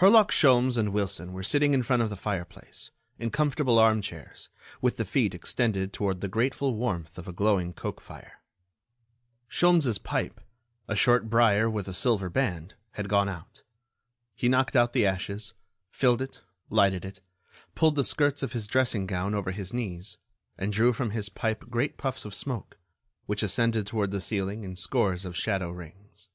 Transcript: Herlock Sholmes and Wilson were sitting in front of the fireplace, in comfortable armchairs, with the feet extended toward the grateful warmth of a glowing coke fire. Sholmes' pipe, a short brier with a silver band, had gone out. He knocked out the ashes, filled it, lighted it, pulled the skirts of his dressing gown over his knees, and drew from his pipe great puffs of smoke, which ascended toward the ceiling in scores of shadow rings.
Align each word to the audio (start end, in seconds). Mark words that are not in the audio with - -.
Herlock 0.00 0.32
Sholmes 0.32 0.76
and 0.76 0.92
Wilson 0.92 1.32
were 1.32 1.44
sitting 1.44 1.74
in 1.74 1.84
front 1.84 2.02
of 2.02 2.10
the 2.10 2.16
fireplace, 2.16 2.90
in 3.20 3.30
comfortable 3.30 3.78
armchairs, 3.78 4.48
with 4.80 4.96
the 4.96 5.04
feet 5.04 5.32
extended 5.32 5.92
toward 5.92 6.20
the 6.20 6.26
grateful 6.26 6.74
warmth 6.74 7.16
of 7.18 7.28
a 7.28 7.32
glowing 7.32 7.72
coke 7.72 8.00
fire. 8.00 8.40
Sholmes' 9.48 10.02
pipe, 10.02 10.40
a 10.88 10.96
short 10.96 11.30
brier 11.30 11.70
with 11.70 11.86
a 11.86 11.94
silver 11.94 12.28
band, 12.28 12.74
had 12.94 13.08
gone 13.08 13.28
out. 13.28 13.62
He 14.34 14.48
knocked 14.48 14.74
out 14.74 14.92
the 14.92 15.06
ashes, 15.06 15.54
filled 15.92 16.20
it, 16.20 16.40
lighted 16.68 17.04
it, 17.04 17.20
pulled 17.76 17.94
the 17.94 18.02
skirts 18.02 18.42
of 18.42 18.52
his 18.54 18.66
dressing 18.66 19.06
gown 19.06 19.36
over 19.36 19.52
his 19.52 19.72
knees, 19.72 20.18
and 20.58 20.72
drew 20.72 20.92
from 20.92 21.10
his 21.10 21.28
pipe 21.28 21.70
great 21.70 21.96
puffs 21.96 22.24
of 22.24 22.34
smoke, 22.34 22.76
which 23.26 23.44
ascended 23.44 23.86
toward 23.86 24.10
the 24.10 24.20
ceiling 24.20 24.64
in 24.64 24.74
scores 24.74 25.24
of 25.24 25.36
shadow 25.36 25.70
rings. 25.70 26.28